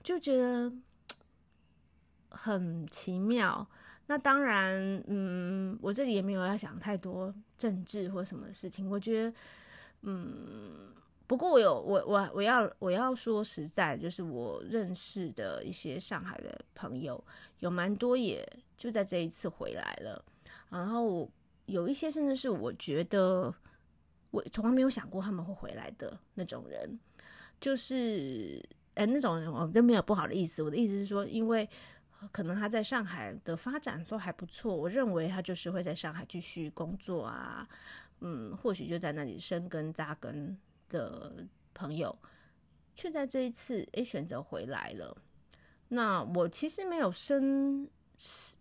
[0.01, 0.71] 就觉得
[2.29, 3.67] 很奇妙。
[4.09, 8.89] 那当然，嗯，我这里也没有要想太多政治或什么事情。
[8.89, 9.33] 我觉得，
[10.03, 10.93] 嗯，
[11.27, 17.21] 不过我有我我我要我要说实在，就是我认识的一些上海的朋友，
[17.59, 20.23] 有蛮多也就在这一次回来了。
[20.69, 21.29] 然后
[21.65, 23.53] 有一些甚至是我觉得
[24.31, 26.97] 我从来没有想过他们会回来的那种人，
[27.59, 28.63] 就是
[28.93, 30.63] 哎，那种人我真没有不好的意思。
[30.63, 31.69] 我的意思是说，因为。
[32.32, 37.67] 可能他在上海的发展都还不错，我认为他就是会在上海继续工作啊，
[38.21, 40.58] 嗯，或许就在那里生根扎根
[40.89, 42.17] 的朋友，
[42.95, 45.15] 却在这一次诶选择回来了。
[45.89, 47.88] 那我其实没有深，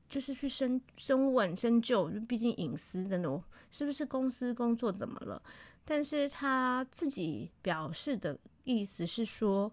[0.09, 5.42] 就是去深深问深究，毕竟隐私的那种，是不是公司工作怎么了？
[5.85, 9.73] 但是他自己表示的意思是说，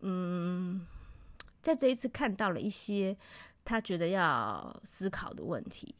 [0.00, 0.86] 嗯。
[1.68, 3.14] 在这一次看到了一些
[3.62, 5.94] 他觉得要思考的问题，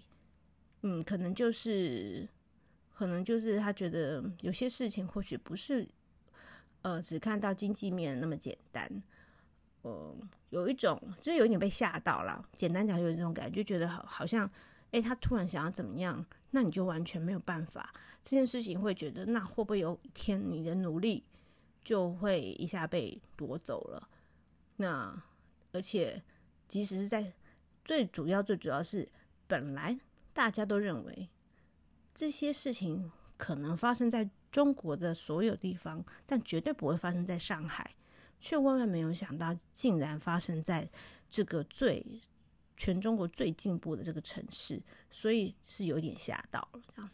[0.80, 2.26] 嗯，可能就是，
[2.94, 5.86] 可能就是他觉得有些事情或许不是，
[6.80, 8.90] 呃，只看到经济面那么简单，
[9.82, 10.16] 呃，
[10.48, 14.50] 有一种就是有点被吓到了，简单讲有这种感觉，就觉得好好像，
[14.92, 21.24] 哎，他突然想要怎么样，那你就完全没有办法，这件事情会觉得，那会不会有一天你的努力
[21.84, 24.08] 就会一下被夺走了？
[24.76, 25.22] 那。
[25.72, 26.22] 而且，
[26.66, 27.32] 即使是在
[27.84, 29.08] 最主要、最主要是，
[29.46, 29.98] 本来
[30.32, 31.28] 大家都认为
[32.14, 37.94] 这些事情可能发生在中国的所有地方，但绝对不会发生在上海，
[38.40, 40.88] 却万万没有想到，竟然发生在
[41.28, 42.22] 这个最
[42.76, 46.80] 全中国最进步的这个城市，所以是有点吓到了。
[46.96, 47.10] 这样。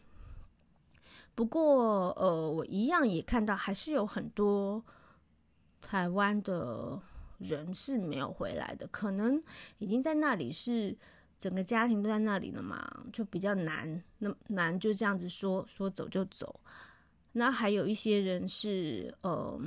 [1.35, 4.81] 不过，呃，我一样也看到，还是有很多
[5.81, 7.01] 台湾的。
[7.39, 9.41] 人是没有回来的，可能
[9.79, 10.95] 已经在那里，是
[11.37, 14.01] 整个家庭都在那里了嘛，就比较难。
[14.19, 16.59] 那难就这样子说说走就走。
[17.33, 19.59] 那还有一些人是，呃，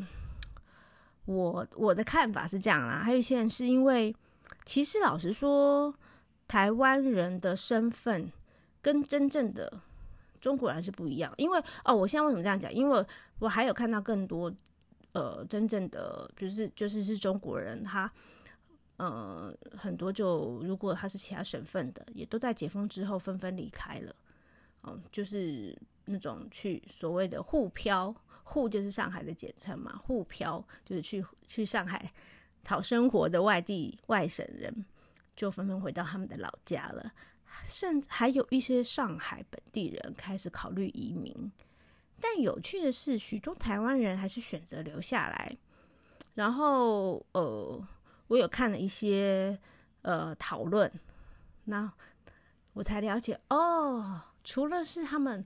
[1.26, 3.02] 我我的看法是这样啦。
[3.04, 4.14] 还有一些人是因为，
[4.64, 5.94] 其实老实说，
[6.46, 8.32] 台湾人的身份
[8.80, 9.80] 跟真正的
[10.40, 11.30] 中国人是不一样。
[11.36, 12.72] 因为哦，我现在为什么这样讲？
[12.72, 13.06] 因为
[13.38, 14.50] 我还有看到更多。
[15.18, 18.08] 呃，真正的就是就是是中国人，他
[18.98, 24.14] 呃很多就如果他是其他省份的，也都在解封之后纷纷离开了。
[24.84, 32.12] 嗯、就是那种去所谓的沪漂，沪就是上海的简称嘛，沪漂就是去去上海
[32.62, 34.86] 讨生活的外地外省人，
[35.34, 37.12] 就纷纷回到他们的老家了。
[37.64, 41.50] 甚还有一些上海本地人开始考虑移民。
[42.20, 45.56] 但有趣的是，许多台湾人还是选择留下来。
[46.34, 47.86] 然后，呃，
[48.28, 49.58] 我有看了一些
[50.02, 50.90] 呃讨论，
[51.64, 51.92] 那
[52.72, 55.44] 我才了解哦，除了是他们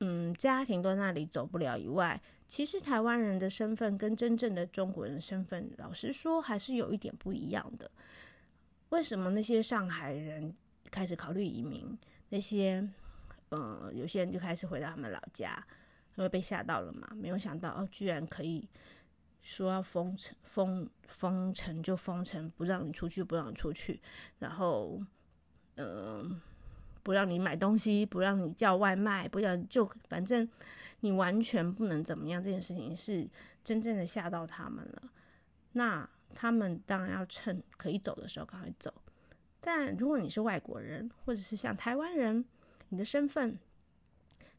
[0.00, 7.90] 嗯家庭都在那里走不了以外，其实台湾人的身份跟真正的中国人身份，老实说还是有一点不一样的。
[8.90, 10.54] 为什么那些上海人
[10.90, 11.98] 开始考虑移民？
[12.28, 12.88] 那些？
[13.50, 15.64] 嗯，有些人就开始回到他们老家，
[16.16, 18.68] 因为被吓到了嘛，没有想到哦，居然可以
[19.40, 24.00] 说要封城，封封城就封城，不让你出去，不让你出去，
[24.40, 25.00] 然后
[25.76, 26.40] 嗯，
[27.02, 30.48] 不让你买东西，不让你叫外卖，不让就反正
[31.00, 33.28] 你完全不能怎么样，这件事情是
[33.62, 35.02] 真正的吓到他们了。
[35.72, 38.92] 那他们当然要趁可以走的时候赶快走。
[39.60, 42.44] 但如果你是外国人，或者是像台湾人，
[42.88, 43.58] 你的身份，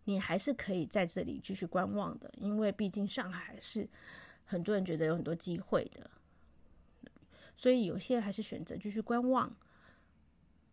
[0.06, 3.88] 你还是可以在这里继续观望的，因为毕竟上海是
[4.46, 6.10] 很多人觉得有很多机会的，
[7.56, 9.56] 所以有些人还是选择继续观望。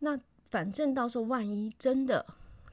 [0.00, 0.18] 那
[0.50, 2.24] 反正到时候万一真的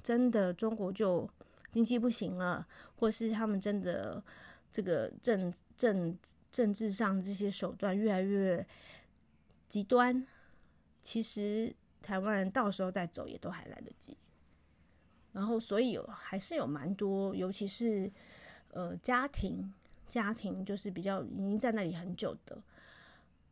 [0.03, 1.29] 真的中国就
[1.71, 2.67] 经济不行了，
[2.97, 4.23] 或是他们真的
[4.71, 6.17] 这个政政
[6.51, 8.65] 政治上这些手段越来越
[9.67, 10.27] 极端。
[11.03, 14.15] 其实台湾人到时候再走也都还来得及，
[15.33, 18.11] 然后所以有还是有蛮多，尤其是
[18.71, 19.73] 呃家庭
[20.07, 22.61] 家庭就是比较已经在那里很久的，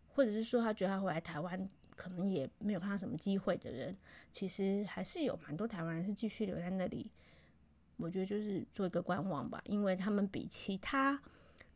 [0.09, 3.95] 或者是说他觉得他回来台湾可能也没有看到什么机会的人，
[4.31, 7.09] 其实还是有蛮多台湾人是继续留在那里。
[7.97, 11.21] 我觉得就是做一个观望吧，因为他们比其他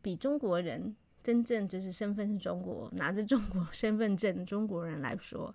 [0.00, 0.96] 比中国人。
[1.24, 5.54] 真正就是身份是中国，拿着中国 身份证的中国人来说，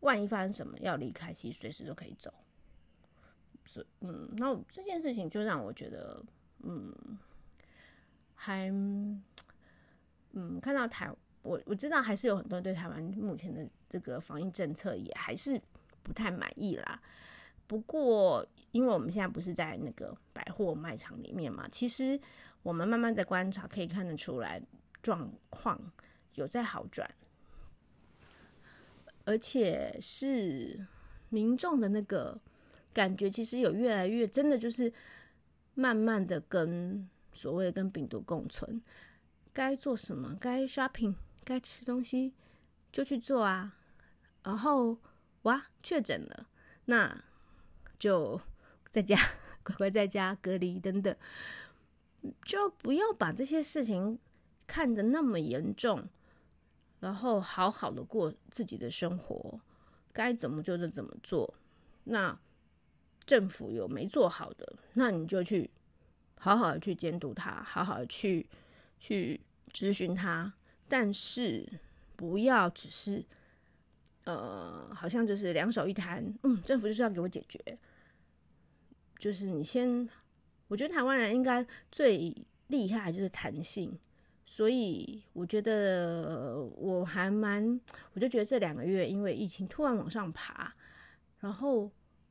[0.00, 2.30] 万一发生什么要离开，其实随时都可以走。
[3.66, 6.24] 是，嗯，那这件事情就让我觉得，
[6.62, 6.90] 嗯，
[8.34, 8.68] 还，
[10.32, 11.12] 嗯，看到台，
[11.42, 15.60] 我我知道还是有很多人对台湾目前的这个防疫政策也还是
[16.02, 17.02] 不太满意啦。
[17.66, 22.18] 不过，因为我们现在不是在那个百货卖场里面嘛，其实。
[22.62, 24.60] 我们慢慢的观察，可以看得出来
[25.00, 25.80] 状况
[26.34, 27.08] 有在好转，
[29.24, 30.84] 而且是
[31.28, 32.36] 民众的那个
[32.96, 34.90] 感觉，其实有越来越真的就是
[35.74, 38.80] 慢慢的跟所谓的跟病毒共存，
[39.52, 42.32] 该做什么，该 shopping，该吃东西
[42.90, 43.76] 就去做啊，
[44.44, 44.96] 然后
[45.42, 46.48] 哇确诊了，
[46.86, 47.22] 那
[47.98, 48.40] 就
[48.90, 49.14] 在家
[49.62, 51.14] 乖乖在家隔离等等。
[52.46, 54.18] 就不要把这些事情
[54.66, 56.08] 看得那么严重，
[57.00, 59.60] 然后好好的过自己的生活，
[60.14, 61.52] 该怎么做就怎么做。
[62.04, 62.36] 那
[63.26, 65.68] 政府有没做好的，那你就去
[66.38, 68.46] 好好的去监督他，好好的去
[68.98, 69.40] 去
[69.72, 70.52] 咨询他，
[70.88, 71.68] 但是
[72.14, 73.24] 不要只是
[74.24, 77.78] 呃，好像就是两手一摊，嗯，政府就是要给我解决，
[79.18, 80.08] 就是你先。
[80.68, 82.34] 我觉得台湾人应该最
[82.66, 83.96] 厉害就是弹性，
[84.44, 87.80] 所以我觉得我还蛮，
[88.14, 90.74] 我就觉得这两个月因为疫情突然往上爬，
[91.38, 91.88] 然后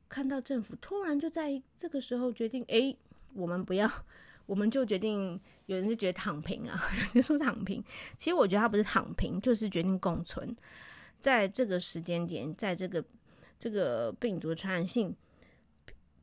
[0.08, 2.94] 看到政府突然就在这个时候决定，哎，
[3.34, 3.90] 我们不要，
[4.46, 7.82] 我们就决定，有人就觉得躺平啊，有 人就说躺平，
[8.18, 10.56] 其实我觉得他不是躺平，就是决定共存，
[11.20, 13.04] 在这个时间点，在这个
[13.58, 15.14] 这个病毒传染性。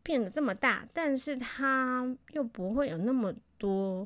[0.05, 4.05] 变得这么大，但是他又不会有那么多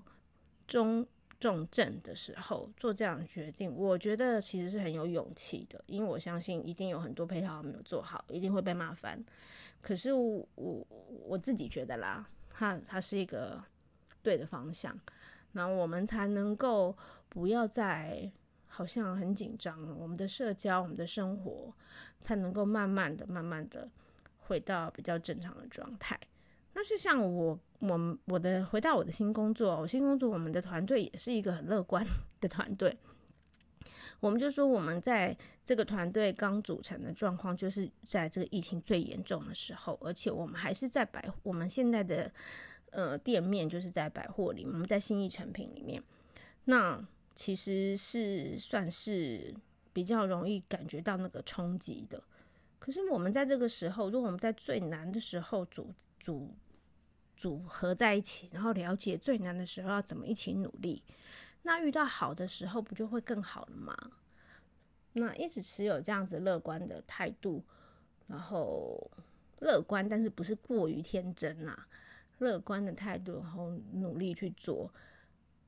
[0.67, 1.03] 中
[1.39, 9.19] 重症的时候做这样的决定，我觉得其实是很有勇气的，因为我相信一定有很多配套没有做好，一定会被骂翻。
[9.81, 13.63] 可是我我，自己觉得啦，它它是一个
[14.21, 14.99] 对的方向，
[15.51, 16.95] 那我们才能够
[17.29, 18.31] 不要再
[18.67, 21.73] 好像很紧张，我们的社交、我们的生活
[22.19, 23.89] 才能够慢慢的、慢慢的。
[24.49, 26.17] 回到比较正常的状态，
[26.71, 32.01] 那就像我我我的回到我的新工作，我新工作我们的团队也是一个很乐观
[32.39, 32.97] 的团队。
[34.19, 42.31] 我们就说我们在这个团队刚组成的状况，就是在这个疫情最严重的时候，而且我们还是在百我们现在的
[42.91, 46.01] 呃店面就是在百货里，我们在新义成品里面，
[46.65, 47.05] 那
[47.35, 49.53] 其实是算是
[49.93, 52.23] 比较容易感觉到那个冲击的。
[52.79, 56.55] 可是我们在这个时候，如果我们在最难的时候组组
[57.35, 61.03] 组合在一起，然后了解最难的时候要怎么一起努力，
[61.67, 63.93] 那遇到好的时候不就会更好了吗？
[65.11, 67.61] 那一直持有这样子乐观的态度，
[68.27, 69.11] 然后
[69.59, 71.85] 乐观，但是不是过于天真啊？
[72.37, 74.89] 乐观的态度，然后努力去做。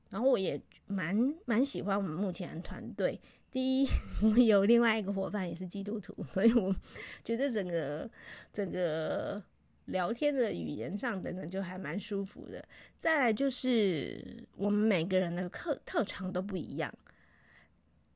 [0.08, 3.20] 然后我也蛮蛮喜欢我们目前团队。
[3.50, 3.86] 第一，
[4.24, 6.74] 我有另外一个伙伴也是基督徒，所以我
[7.22, 8.10] 觉得整个
[8.54, 9.42] 整个
[9.90, 12.66] 聊天的语言上等等就还蛮舒服的。
[12.96, 16.92] 再来就是我们每个人的特特长都不一样，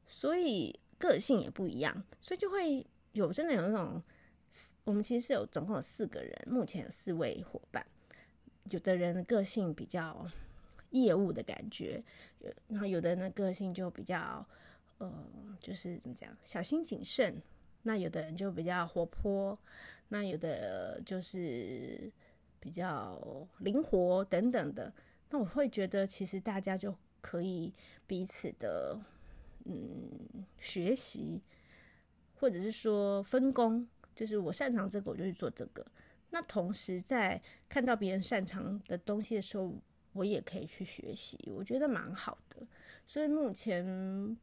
[0.07, 4.03] 所以个性也不一样，所以就会有真的有那种，
[4.85, 7.85] 我们其实是有总共有四个人，目前有四位伙伴，
[8.71, 10.27] 有的人的个性比较
[10.91, 12.03] 业务的感觉，
[12.69, 14.47] 然后有的人的个性就比较。
[14.99, 15.13] 呃，
[15.59, 17.43] 就是怎么讲，小心谨慎。
[17.83, 19.59] 那有的人就比较活泼，
[20.15, 22.09] 那有的就是
[22.61, 23.21] 比较
[23.59, 24.93] 灵活等等的。
[25.31, 27.75] 那我会觉得，其实大家就可以
[28.07, 28.97] 彼此的
[29.65, 30.09] 嗯
[30.61, 31.43] 学习，
[32.37, 33.85] 或者是说分工，
[34.15, 35.85] 就是我擅长这个，我就去做这个。
[36.31, 39.75] 那同时在看到别人擅长的东西的时候，
[40.13, 42.65] 我也可以去学习，我觉得蛮好的。
[43.05, 43.85] 所以目前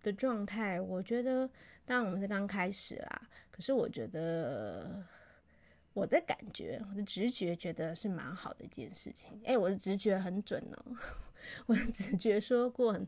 [0.03, 1.49] 的状态，我觉得，
[1.85, 5.01] 当然我们是刚开始啦，可是我觉得
[5.93, 9.39] 我的感觉，我的直觉觉得是蛮好的一件事情。
[9.45, 10.95] 哎，我的直觉很准哦，
[11.67, 13.07] 我的直觉说过很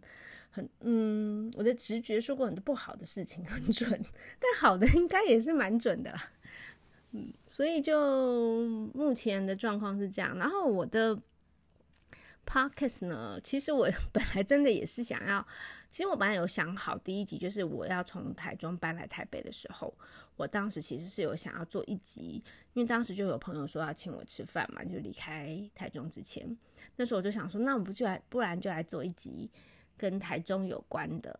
[0.52, 3.90] 很嗯，我的直觉说过很多不好的事情很准，
[4.40, 6.32] 但好的应该也是蛮准的啦。
[7.12, 11.20] 嗯，所以就目前的状况是这样，然后我的。
[12.46, 15.48] Podcast 呢，其实我 本来真的也是想要，
[15.94, 19.94] 其实我本来有想好第一集，就是我要从台中搬来台北的时候，
[20.36, 26.58] 我当时其实是有想要做一集，因为当时就有朋友说要请我吃饭嘛，就离开台中之前，
[26.96, 29.48] 那时候我就想说，那我不就来，不然就来做一集
[29.96, 31.40] 跟台中有关的。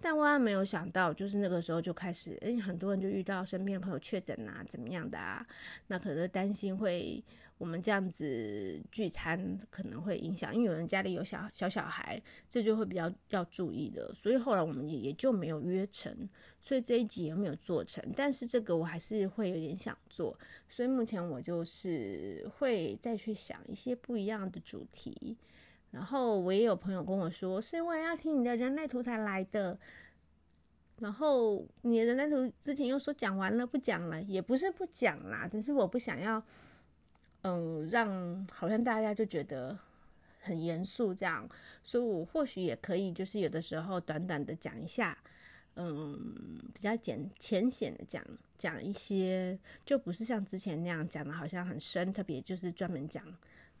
[0.00, 5.46] 但万万没有想到，就是那个时候就开始，哎，很多人就遇到身边的朋友确诊啊，怎么样的啊？
[5.88, 7.22] 那可能担心会
[7.58, 14.10] 我们这样子聚餐可能会影响，因为有人家里有小小小孩，这就会比较要注意的。
[14.14, 16.28] 所以后来我们也也就没有约成，
[16.60, 18.02] 所以这一集也没有做成。
[18.16, 20.34] 但是这个我还是会有点想做，
[20.66, 25.36] 所以目前我就是会再去想一些不一样的主题。
[25.90, 29.78] 然后我也有朋友跟我说，是因为要听你的人类图才来的。
[30.98, 36.42] 然后你的人类图之前又说讲完了不讲了，也不是不讲啦，只是我不想要，
[37.42, 39.76] 嗯，让好像大家就觉得
[40.42, 41.48] 很严肃这样。
[41.82, 45.16] 所以我或许也可以，就是有的时候短短的讲一下，
[45.76, 48.22] 嗯，比较简浅显的讲
[48.58, 53.24] 讲一些，就不是像之前那样讲的好像很深，特别就是专门讲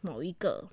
[0.00, 0.66] 某一个。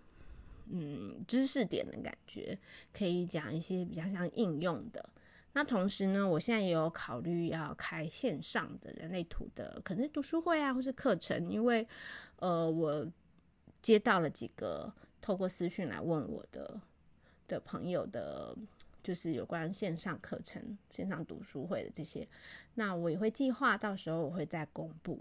[0.70, 2.58] 嗯，知识点的感觉，
[2.94, 5.10] 可以讲一些比较像应用的。
[5.54, 11.50] 那同时呢，我现在也有考虑要开线上的人类图的，可能是读书会啊，或是课程。
[11.50, 11.88] 因为，
[12.36, 13.06] 呃，我
[13.82, 16.80] 接到了几个透过私讯来问我的
[17.48, 18.56] 的朋友的，
[19.02, 22.28] 就是有关线上课程、线上读书会的这些。
[22.76, 25.20] 那我也会计划，到时候我会再公布。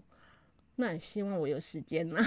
[0.74, 2.20] 那也希望我有时间呢。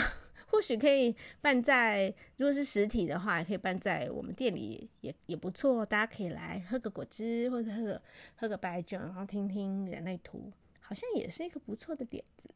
[0.52, 5.86] 或许可以办在，如果是实体的话，也可以办在我们店里，也也不错。
[5.86, 8.02] 大家可以来喝个果汁，或者喝个
[8.36, 12.50] 喝个白酒，然后听听人类图，好像也是一个不错的点子。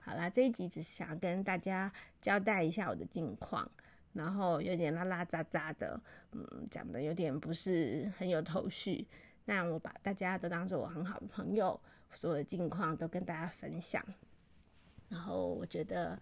[0.00, 1.90] 好啦，这一集只是想跟大家
[2.20, 3.68] 交代一下我的近况，
[4.12, 5.98] 然后有点拉拉杂杂的，
[6.32, 9.06] 嗯，讲的有点不是很有头绪。
[9.46, 11.80] 那我把大家都当做我很好的朋友，
[12.10, 14.04] 所有的近况都跟大家分享。
[15.08, 16.20] 然后我觉得。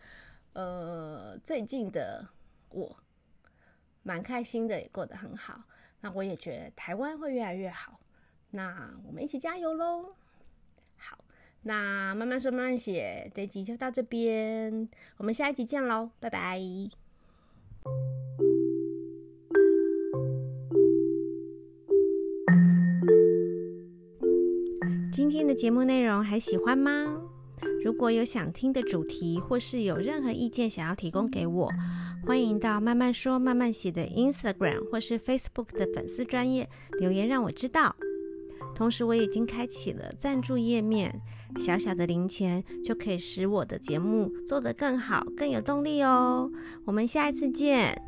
[0.57, 2.27] 呃，最近的
[2.71, 2.97] 我
[4.03, 5.65] 蛮开心的，也过得很好。
[6.01, 8.01] 那我也觉得台湾会越来越好。
[8.53, 10.15] 那我们一起加油喽！
[10.97, 11.23] 好，
[11.61, 14.89] 那慢慢说慢慢写，这集就到这边，
[15.19, 16.59] 我们下一集见喽，拜拜。
[25.13, 27.26] 今天的节目内容还喜欢吗？
[27.87, 31.71] 如果有想听的主题，或是有任何意见想要提供给我，
[32.27, 36.69] 欢迎到慢慢说慢慢写的 Instagram 或是 Facebook 的粉丝专页
[36.99, 37.95] 留言让我知道。
[38.75, 41.23] 同时，我已经开启了赞助页面，
[41.59, 46.51] 小小的零钱就可以使我的节目做得更好、更有动力哦。
[46.87, 48.03] 我们下一次见。